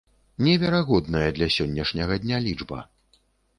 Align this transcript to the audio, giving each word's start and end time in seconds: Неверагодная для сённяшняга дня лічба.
Неверагодная 0.45 1.27
для 1.37 1.49
сённяшняга 1.57 2.19
дня 2.25 2.43
лічба. 2.49 2.83